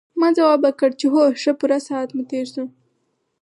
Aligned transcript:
ما 0.19 0.27
ځواب 0.37 0.59
ورکړ 0.63 0.89
چې 0.99 1.05
هو 1.13 1.21
ښه 1.41 1.51
پوره 1.59 1.79
ساعت 1.87 2.09
مو 2.15 2.23
تېر 2.31 2.45
شو. 2.53 2.65